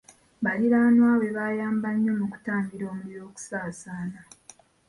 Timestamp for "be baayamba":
1.21-1.89